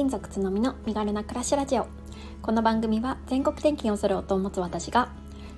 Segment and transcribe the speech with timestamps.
[0.00, 1.86] 勤族つのみの身軽な暮らしラジオ。
[2.40, 5.10] この番組は全国転勤をする夫を持つ私が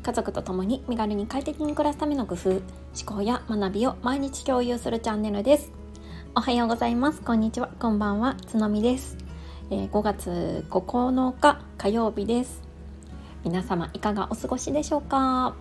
[0.03, 2.61] 家族と共に身軽に快適に暮らすための工夫思
[3.07, 5.71] 考や学びを毎日共有するチャンネルです。
[6.35, 7.21] おはようございます。
[7.21, 7.69] こんにちは。
[7.79, 8.35] こんばんは。
[8.49, 9.17] つのみです、
[9.71, 12.63] えー、5月9日火曜日です。
[13.45, 15.55] 皆様いかがお過ごしでしょうか？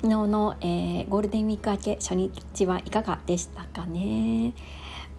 [0.00, 4.54] 昨日の、えー、ゴールデンウィーク明け初日はいかがでしたかね？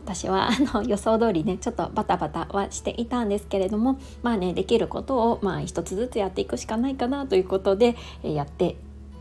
[0.08, 8.78] 私はあの 予想通りねちょっとバタバタはしていたんですけれどもまあねできることをまあ一つずつやっていくしかないかなということで、やって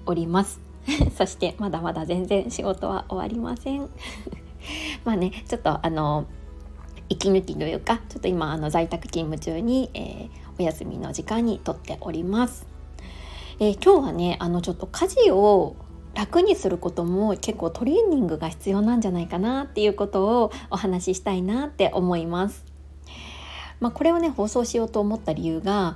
[0.07, 0.61] おります
[1.17, 3.89] そしてまだまだ全然仕事は終わりません
[5.05, 6.27] まあねちょっとあの
[7.09, 10.29] 息抜きというかちょっと今あの在宅勤務中に、えー、
[10.61, 12.67] お休みの時間にとっております。
[13.59, 15.77] えー、今日はねあのちょっと家事を
[16.17, 22.65] 楽にすることも結構トレーニングが必要なんじゃないかなっていうことをお話ししたいなって思います。
[23.81, 25.95] まあ、これをね放送しようと思った理由が、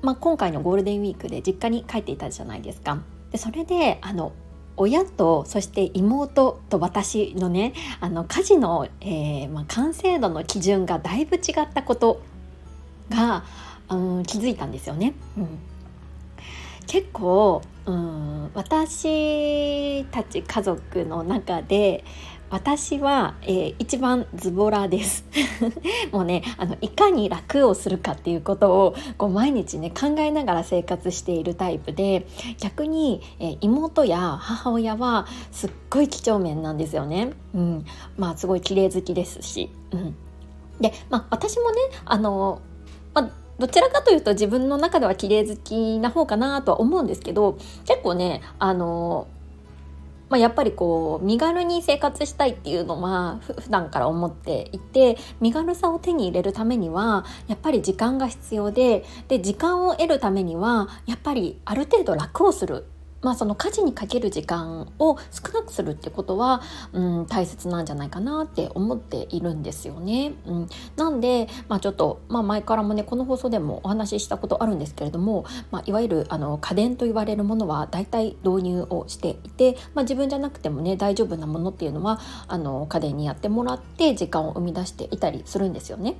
[0.00, 3.02] まあ、今回のゴールデンウィークで実家に帰っていたじゃないですか。
[3.32, 4.32] でそれであの
[4.78, 12.22] 親とそして妹と私のねあの家事の、えーまあ、完成度の基準がだいぶ違ったこと
[13.10, 13.44] が、
[13.90, 15.12] うん、気づいたんですよね。
[15.36, 15.58] うん、
[16.86, 22.04] 結構うん私たち家族の中で
[22.50, 25.24] 私は、えー、一番ズボラです
[26.10, 32.26] もうねあのいかに楽をするかっていうことをこう毎日ね考えながら生活しているタイプで
[32.58, 37.32] 逆に、えー、妹や母親はすっごい几帳面なんですよね。
[37.54, 37.84] うん、
[38.18, 39.70] まあすごい綺麗好きですし。
[39.92, 40.16] うん、
[40.80, 42.60] で、まあ、私もねあの、
[43.14, 49.28] まあどちらかというと自分の中では綺麗好きな方かなとは思うんですけど結構ねあの
[50.30, 62.86] まあ、やっぱりこう身軽に生活したいっていうのは普段から思っていて身軽さを手に入れるためにはやっぱり時間が必要でで時間を得るためにはやっぱりある程度楽をする。
[63.22, 70.32] まあ、その家事にかける時間を少なくするってことは、うん、大切なんじゃないかなって思っているんですよね。
[70.46, 86.16] うん、なんで、まあ、ちょっと、まあ、前からもねこの放送でもお話ししたことあるんですけれども、まあ、いわゆるあの家電と言われるものは大体導入をしていて、まあ、自分じゃなくてもね大丈夫なものっていうのはあの家電にやってもらって時間を生み出していたりするんですよね。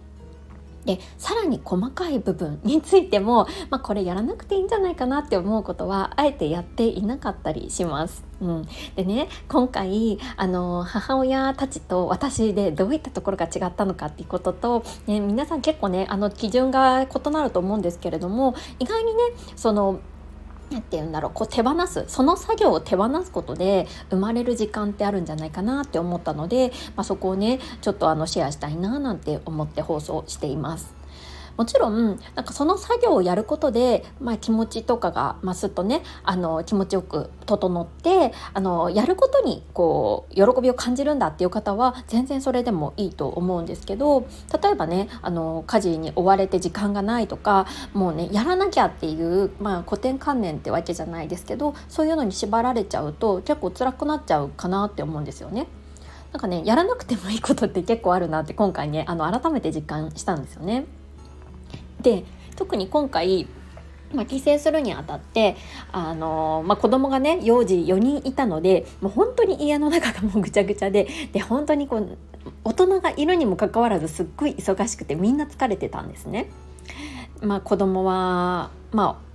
[0.84, 8.24] でさらに細かい部分についても、まあ、これやらなくていいんじゃないかなって思うことはあえてやっていなかったりします。
[8.40, 19.20] うん、でね今回あの母親たちと私でどういったところが違ったのかっていうことと、ね、皆さん結構ねあの基準が異なると思うんですけれども意外にね
[19.56, 20.00] その
[20.70, 30.99] 何て言うんだろうこう手放すその作業を手放すことで生まれる時間ってあるんじゃないかなって思ったので、まあ、そこをねちょっとあのシェアしたいななんて思って放送しています。
[31.56, 44.26] もちろんなんかその作業をやることで、まあ、気持ちとかが増すとねあの気持ちよく整ってあのやることにこう喜びを感じるんだっていう方は全然それでもいいと思うんですけど
[44.62, 55.66] 例えばねあの家事に追われて時間がないとかもうねやらなきゃっていう、まあ、固定観念ってわけじゃないですけどそういうのに縛られちゃうと結構辛くなっちゃうかなって思うんですよね。
[56.32, 60.86] なんかねやらなくてもいいことって結構あるなって今回ねあの改めて実感したんですよね。
[62.00, 62.24] で
[62.56, 63.46] 特に今回
[64.12, 65.56] まあ、帰省するにあたって
[65.92, 72.18] あの、まあ、子供がね幼児4人いたのでもう本当に家の中が もうぐちゃぐちゃでで本当にこう
[72.64, 76.50] 大人がいるにもかかわらずすっごい忙しくてみんな疲れてたんですね。
[77.40, 79.29] まあ、子供はまあ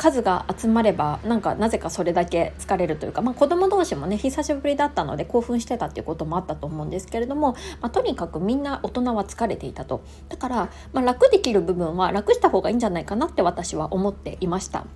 [0.00, 7.52] 数が集まればなんかなぜかそれだけ疲れるというか、まあ、子供同士もね久しぶりだったので興奮してたっていうこともあったと思うんですけれども、
[7.82, 14.86] まあ、とにかくみんな大人は疲れていたとだから、まあ、楽できる部分は楽した方がいいんじゃないかなって私は思っていました。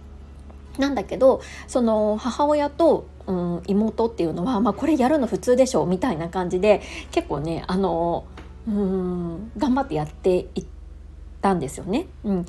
[0.79, 6.81] なんだけどその母親と、うん、妹っていうのは、まあ、これやるの普通でしょみたいな感じで
[7.13, 8.25] 結構ねあの
[8.67, 10.65] うん頑張ってやっていっ
[11.43, 12.07] たんですよね。
[12.25, 12.47] うん、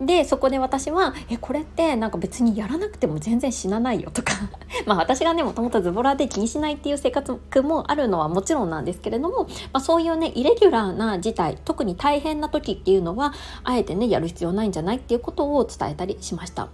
[0.00, 4.32] でそこで私は「えこれってなんか別にやらなくても全然死なないよ」とか
[4.86, 13.32] まあ私がねもともとズボラで気にしないっていう生活もあるのはもちろんなんですけれども、まあ、そういうねイレギュラーな事態特に大変な時っていうのは
[13.64, 16.68] あえてねやる必要ないんじゃないっていうことを伝えたりしました。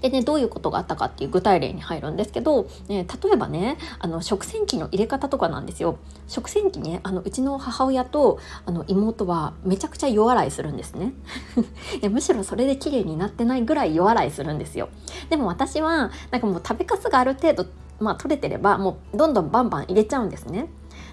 [0.00, 5.98] でねどういうことがあったかっていう具体例に入るんですけど、ね、例えばねあの食洗機の入れ方とかなんですよ。
[6.26, 11.12] 食洗機ねあのうちの母親とあの妹はめちゃくちゃ夜洗いするんですね。
[12.00, 14.88] いやむしろそれで綺麗になってないぐらい夜洗いするんですよ。
[15.30, 17.66] でも私はなんかもう食べかすがある程度
[18.00, 20.68] まあ、取れてればもうどんどんバンバン入れちゃうんですね。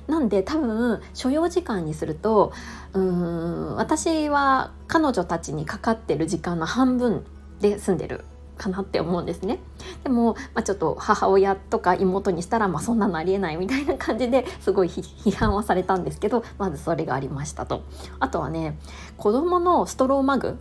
[0.07, 2.51] なんで多分所要時間にすると
[2.93, 7.23] うん私は彼女たちにかかってる時間の半分
[7.59, 8.25] で済んでる。
[8.61, 9.59] かなって思うんですね。
[10.03, 17.83] でも、まあ、ちょっと母親とか妹にしたら、まあ、そんなのありえないみたいな感じですごい批判はされたんですけどまずそれがありましたと。
[18.19, 18.77] あとはね
[19.17, 20.59] 子供のストローマグ、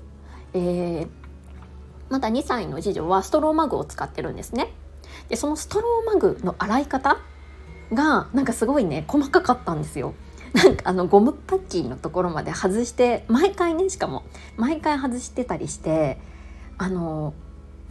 [0.54, 1.08] えー、
[2.08, 4.72] まだ2歳の次女はストローマグを使ってるんですね。
[5.28, 7.18] でそのストローマグの洗い方
[7.92, 10.14] がなんかすごいね細かかったんですよ。
[10.54, 14.24] なんかあのゴムパッキンのところまで外して毎回ねしかも
[14.56, 16.18] 毎回外してたりして
[16.76, 17.34] あの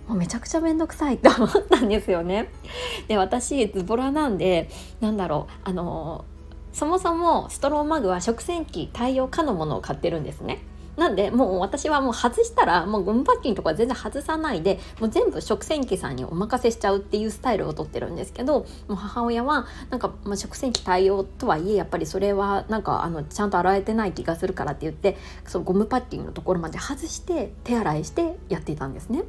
[0.09, 2.49] もうめちゃくちゃ面倒くさいって思ったんですよね。
[3.07, 4.69] で私ズボラなんで
[4.99, 6.25] なんだろうあの
[6.73, 10.63] そもそもストローマグは食洗機対応可のものを買ってるんですね。
[10.97, 25.15] なんでもう私はもう外したらもうゴムパッキンとか全然外さないでもう全部食洗機さんにお任せしちゃうっていうスタイルをとってるんですけどもう母親はなんか、まあ、食洗機対応とはいえやっぱりそれはなんかあのちゃんと洗えてない気がするからって言って
[25.45, 29.23] そのゴムパッキンのところまで外して手洗いしてやっていたんですね。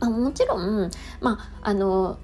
[0.00, 0.90] あもちろん、
[1.20, 2.18] まあ、あの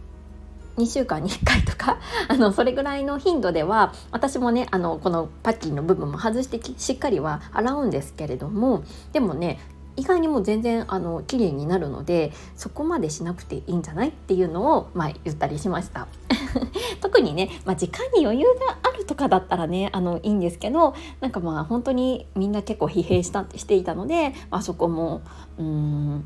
[0.77, 1.99] 2週間に1回とか
[2.29, 8.83] あのそれぐらいの頻度では私もねあのこのパッキンの部分も外してしっかりは洗うんですけれども
[9.13, 9.61] でもね
[9.97, 16.09] 意外にも全然あの綺麗になるのでそこまでしなくていいんじゃないっていうのを、まあ、言ったりしました。
[17.01, 25.23] 特にね、まあ、時間に余裕があるとかだったらねあのいいんですけどなんかまあ本当にみんな結構疲弊したしていたので、まあそこも
[25.59, 26.25] うん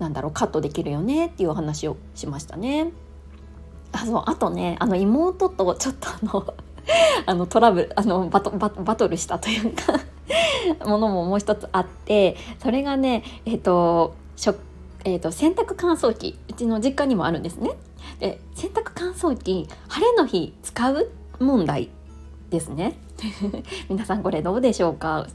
[0.00, 2.90] なんだろうカットできるよねっていうお話をしましたね。
[3.92, 6.54] あそうあとねあの妹とちょっとあの
[7.26, 10.00] あのトラブルあのバトババトルしたというか
[10.88, 14.14] ものももう一つあってそれがねえっ、ー、と
[15.04, 17.70] えーと、洗濯乾燥機うちの実家にもあるんですね。
[18.18, 21.90] で洗濯乾燥機晴れの日使う問題
[22.50, 22.98] ですね。
[23.88, 25.26] 皆さんこれどうでしょうか？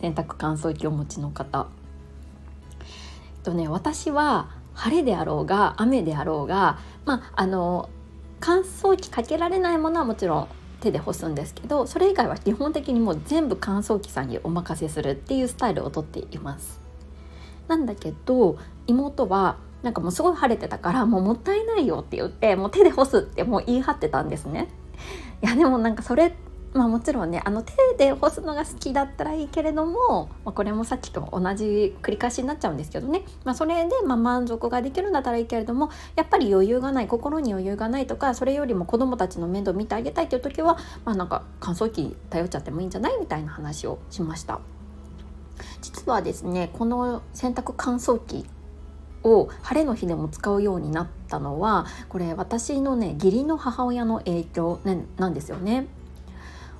[0.00, 1.66] 洗濯乾燥機をお持ちの方。
[3.48, 7.88] とね私は晴れであろうが雨であろうがまああの
[8.40, 10.48] 乾燥機かけられないものはもちろん
[10.80, 16.80] 手で干すんですけどそれ以外は基本的にもう全部乾燥機さんにお任せするっていうスタイルをとっています。
[17.66, 24.68] なんだけど妹はなんかもうすごい晴れてたからもうもったいないよって言ってもう手で干すってもう言い張ってたんですね。
[25.42, 26.34] いやでもなんかそれ
[26.74, 44.60] まあもちろんねあの手で干すのが好きだったらいいけれども、まあ、これもさっきと同じ繰り返しになっちゃうんですけどね、まあ、それでま満足ができるんだったらいいけれどもやっぱり余裕がない心に余裕がないとかそれよりも子どもたちの面倒見てあげたいっていう時はまあなんか乾燥機頼っちゃってもいいんじゃないみたいな話をしました。
[45.80, 48.44] 実はですねこの洗濯乾燥機
[49.24, 54.80] を晴れの日でも使うようになったのはこれ私のね義理の母親の影響、
[55.16, 55.86] なんですよね。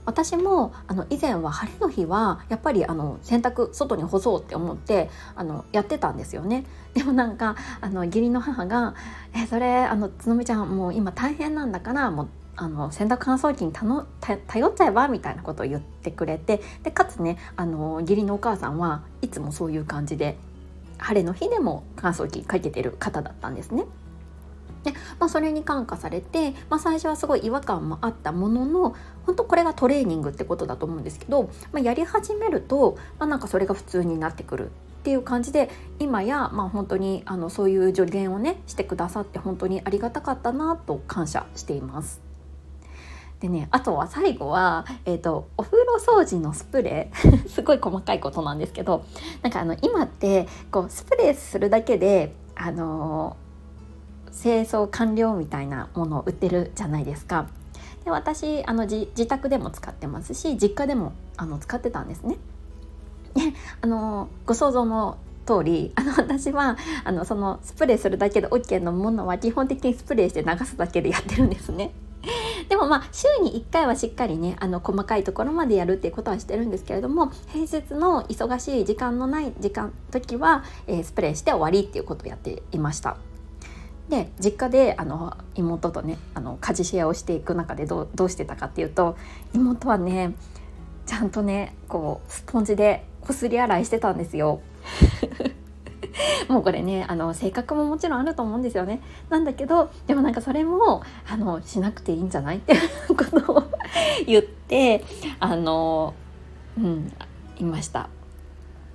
[0.08, 6.64] 私もあの以前は晴れの日はやっぱりあの洗濯外に干そうって思ってあのやってたんですよね
[6.94, 8.94] でもなんかあの義理の母が
[9.36, 14.06] 「えそれあのつのみちゃんもう今大変なんだからもうあの洗濯乾燥機に頼っ
[14.74, 15.08] ちゃえば？
[15.08, 20.38] みたいなことを言ってくれてでかつねあの義理のお母さんはいつもそういう感じで
[20.96, 23.84] 晴れの日でも乾燥機かけてる方だったんですね。
[24.84, 42.20] で、まあ、それに感化されて、まあ、最初はすごい違和感もあったものの本当これがトレーニングってことだと思うんですけど、まあ、やり始めると、まあ、なんかそれが普通になってくるっていう感じで今やまあ本当にあのそういう助言をねしてくださって本当にありがたかったなと感謝しています。
[43.40, 49.04] でねあとは最後は、えーと、お風呂掃除のスプレー すごい細かいことなんですけど
[49.42, 53.47] なんかあの今ってこうスプレーするだけであのー
[54.30, 57.48] 清掃完了みたいなものを売ってるじゃないですか。
[58.04, 62.36] で私あの自宅でも使ってますし実家でもあの使ってたんですね。
[63.34, 63.42] で
[63.80, 71.92] あのご想像の通りあの私はあのそのスプレーするだけで OK のものは基本的にスプレーして流すだけでやってるんですね。
[72.68, 83.16] でもまあ週に1回はしっかりねあの細かいところまでやるっていうことはしてるんですけれども平日の忙しい時間のない時間時は、えー、スプレーして終わりっていうことをやっていました。
[84.08, 89.16] で実家であの妹とねあの家事シェアをしていく中でどうしてたかっていうと
[89.54, 90.34] 妹はね
[91.06, 94.60] ちゃんとねこうスポンジでこすり洗いしてたんですよ。
[96.48, 99.00] もうこれねあの性格ももちろんあると思うんですよね。
[99.28, 102.56] なんだけどでもなんかそれもあのしなくていいんじゃない？
[102.58, 102.76] ってい
[103.10, 103.64] うことを
[104.26, 105.04] 言って
[105.40, 106.14] あの
[106.78, 107.12] うん
[107.58, 108.08] いました。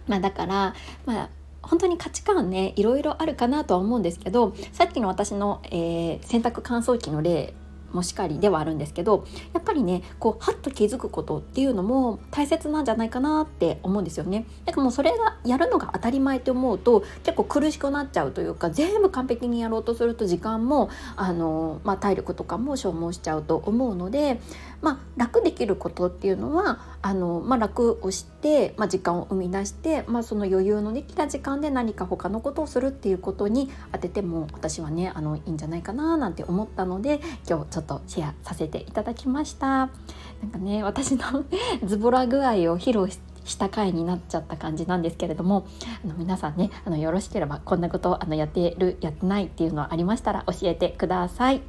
[0.08, 0.74] まあ、だから、
[1.06, 1.30] まあ、
[1.64, 7.54] 本当に価値観ねいろいろあるかなとは思うんですけどさっきの私の、えー、洗濯乾燥機の例
[7.94, 14.46] もしかりではあるんですけどやっぱりねこうハッと気づくことっていうのも大切なんじゃないかなって思うんですよね。
[14.66, 24.40] だからもうそれがやるのが当たり前って思うと結構苦しくなっちゃうというか全部完璧にやろうとすると時間もあの、まあ、体力とかも消耗しちゃうと思うので
[24.84, 39.68] まあ、楽できることっていうのはあの、まあ、楽をして、まあ、時間を生み出して、まあ、その余裕のできた時間で何か他のことをするっていうことに当てても私はねあのいいんじゃないかななんて思ったので今日ちょっととシェアさせていただきました。
[39.68, 41.24] なんかね私の
[41.86, 43.08] ズボラ具合を披露
[43.46, 45.66] した回になっちゃった感じなんですけれども
[46.04, 51.62] あの皆さんねあのよろしければこんなことあのやってるやってないっていうのはありましたら教えてください。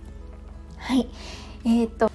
[0.78, 1.08] はい
[1.64, 2.10] えー、っと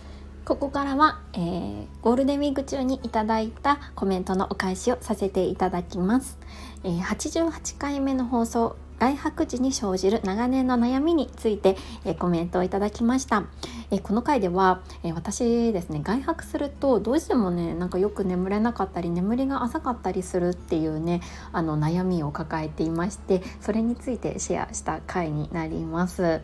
[0.46, 6.40] ここからは、えー、ゴールデンウィーク中にいただいたコメントのお返しをさせていただきます、
[6.84, 13.46] えー、88回目の放送外泊時に生じる長年の悩みについて、え、コメントをいただきました、
[13.92, 21.22] え、この回では、え、私ですね外泊するとどうしてもねなんかよく眠れなかったり眠りが浅かったりするっていうね
[21.54, 26.42] あの悩みを抱えていましてそれについてシェアした回になります。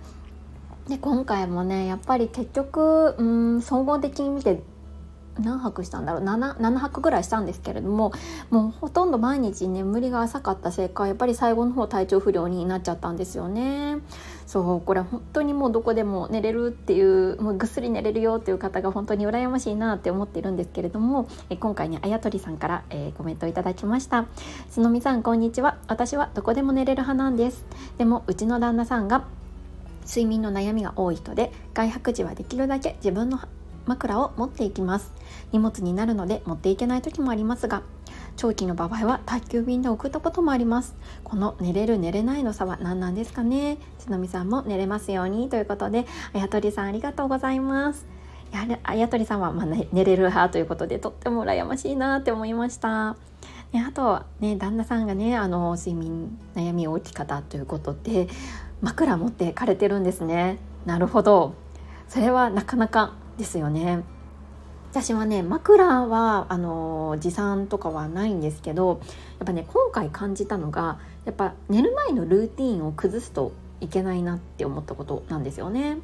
[0.87, 4.61] で今回もねやっぱり結局うん総合的に見て
[5.39, 8.11] 何泊したんだろう？7, 7泊ぐらいしたんですけれども
[8.49, 13.97] もうほとんど毎日眠りが浅かったせいかやっぱり最後の方体調不良になっちゃったんですよね。
[14.47, 24.25] そうこれ本当にもうどこでも寝れるっていうもうぐっすり寝れるよっていう方が本当に羨ましいなって思っているんですけれどもえ今回ねあやとりさんから、えー、コメントいただきました。
[24.69, 25.77] すのみさんこんにちは。
[25.87, 27.65] 私はどこでも寝れる派なんです。
[27.97, 29.25] でもうちの旦那さんが
[30.07, 33.39] 睡眠の悩みが多い人で外泊時はできるだけ自分の
[33.85, 35.13] 枕を持っていきます。
[35.51, 37.83] 荷物になるので持っていけない時もありますが
[38.35, 40.95] 長期の場合は宅急便で送ったこともあります。
[41.23, 43.77] この寝れる寝れないの差は何なんですかね。
[43.97, 48.05] つのみさんも寝れますようにということであやとりさんありがとうございます。
[48.51, 53.15] やはりあやとりさんはまあ、ね、寝れる派ということでとっても羨ましいなって思いました。
[53.71, 58.27] ね、あとね旦那さんがねあの睡眠悩み大きかったということで
[58.81, 60.59] 枕持ってかれてるんですね。
[60.85, 61.53] なるほど。
[62.07, 64.03] それはなかなかですよね
[64.91, 69.01] 私はね枕はあの持参とかはないんですけど
[69.39, 73.51] やっぱね今回感じたのがやっぱ寝る前のルーティンを崩すと
[73.81, 75.97] いけないなって思ったことなんですよね。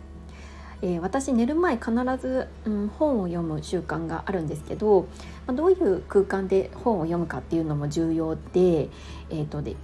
[0.81, 5.03] えー、私寝る前必ず、うん、本を読む習慣があるんですけど、
[5.45, 8.89] まあ、どういう空間で本を読むかっていうのも重要で,、
[9.29, 9.75] えーとで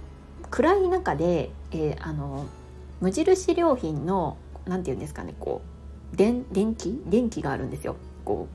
[0.50, 2.46] 暗い中で、えー、あの
[3.00, 4.36] 無印良品の
[4.66, 5.77] 何て言うんですかねこう
[6.14, 7.02] 電電気？
[7.06, 7.96] 電気があるんですよ。
[8.24, 8.48] こ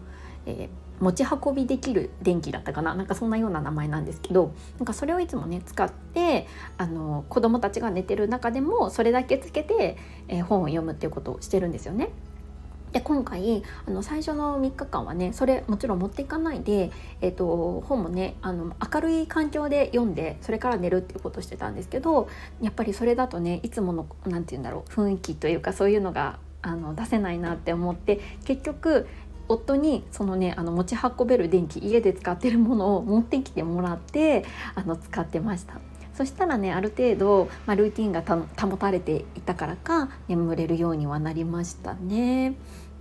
[0.45, 2.95] う、えー、持ち運びできる電気だったかな？
[2.95, 12.10] なんかそんなような名前なんですけどなんかそれをいつもね使ってあの子供たちが寝てる中でもそれだけつけて、えー、本を読むっていうことをしてるんですよね。
[12.93, 16.91] で今回あの最初の3日間はねそれもちろん持っていかないで、
[17.22, 22.29] えーと、本もねあの明るい環境で読んでそれから寝るっていうことをしてたんですけど
[22.62, 29.08] やっぱりそれだとねいつもの何て言うんだろう雰囲気というかそういうのがあの出せないなって思って結局
[29.48, 35.79] 夫にそのねあの持ち運べる電気家で使ってるものを持ってきてもらってあの使ってました。
[36.13, 42.53] そしたらねある程度、まあ、ルーティンが保たれていたからか眠れるようにはなりましたね。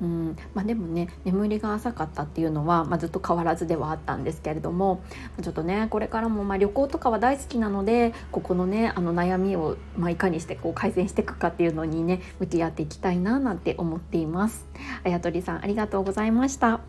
[0.02, 5.00] うんまあ、でもね眠りが浅かったっていうのは、まあ、ずっと変わらずではあったんですけれども
[5.40, 14.66] ちょっとねこれからもまあ旅行とかは大好きなのでここのねあの悩みを、まあ、いかにしてこう改善していくかっていうのにね向き合っていきたいななんて思っています。
[15.04, 16.80] あやとりさんありがとうございました。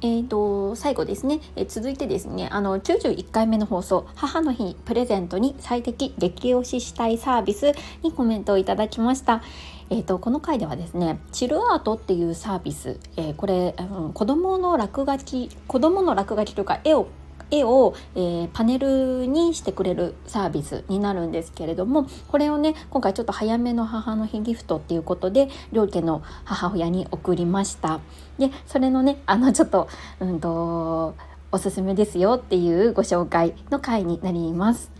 [0.00, 9.42] えーと、最後ですね、え続いてですねあの91回目の放送母の日プレゼントに最適激推ししたいサービスにコメントをいただきました。
[9.90, 17.08] えーと、この回ではですねチルアートっていうサービス、えー、これ、うん、子供の落書き子供の落書きというか絵を
[17.50, 28.00] 絵を、えー、パネルにしてくれるサービスになるんですけれどもこれをね今回ちょっと早めの母の日ギフトっていうことで両家の母親に送りました
[28.38, 29.88] でそれのねあのちょっと
[30.20, 31.14] うんと
[31.52, 34.90] おすすめですよっていうご紹介の回になります。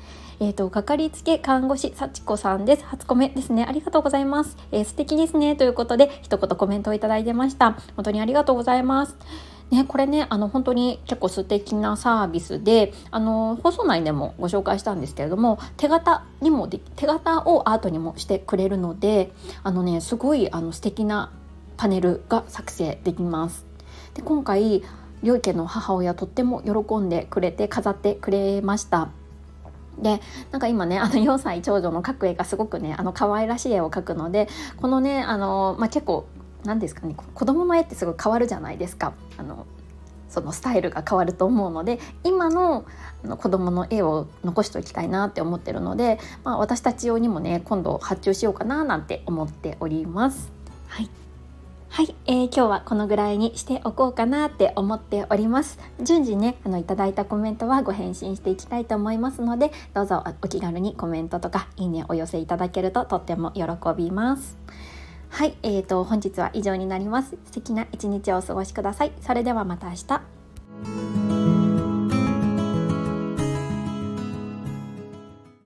[0.45, 2.85] えっ、ー、と、かかりつけ看護師、幸子さんです。
[2.85, 3.65] 初コメですね。
[3.67, 4.59] ありがとうございます。
[4.73, 5.57] えー、素敵ですね。
[5.57, 7.73] ということで、一言コメントをいただいてました。
[7.97, 9.17] 本当にありがとうございます。
[9.71, 19.33] ね、これねあの本当に結構素敵なサービスであの放送内でもご紹介したんですけれども手形にもで手形をアートにもしてくれるので
[19.63, 21.33] あのねすごいあの素敵な
[21.79, 23.65] パネルが作成できます。
[24.13, 24.85] で今回
[25.23, 29.09] 両家の母親とっても喜んでくれて飾ってくれました。
[29.99, 30.21] で
[30.51, 36.27] なんか今ねあの4歳長女の描く絵がすごくねあの可愛らしい絵を描くのでこのねあの、まあ、結構
[36.65, 39.13] 何ですかね子供の絵ってすごい変わるじゃないですか。
[39.37, 39.67] あの
[40.29, 42.85] そのスタイルが変わると思うので今の
[43.23, 50.53] あの子供の絵を残しておきたいなって思ってるので、まあ、私たち用にもね今度発注しようかななんて思っております。
[50.89, 51.24] はい
[51.95, 55.79] はい、えー、今日はこのぐらいにしておこうかなって思っております。
[56.03, 63.63] 順次ねあのいただいたコメントはご返信していきたいと思いますのでどうぞお気軽にコメントとかいいねお寄せいただけるととっても喜
[63.97, 64.59] びます。
[65.29, 67.39] はい、えーと本日は以上になります。
[67.45, 69.13] 素敵な一日をお過ごしください。
[69.21, 71.14] それではまた明日。